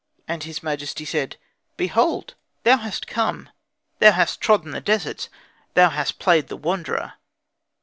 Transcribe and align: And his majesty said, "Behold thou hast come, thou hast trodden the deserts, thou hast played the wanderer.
And 0.27 0.41
his 0.45 0.63
majesty 0.63 1.05
said, 1.05 1.37
"Behold 1.77 2.33
thou 2.63 2.77
hast 2.77 3.05
come, 3.05 3.49
thou 3.99 4.13
hast 4.13 4.41
trodden 4.41 4.71
the 4.71 4.81
deserts, 4.81 5.29
thou 5.75 5.91
hast 5.91 6.17
played 6.17 6.47
the 6.47 6.57
wanderer. 6.57 7.13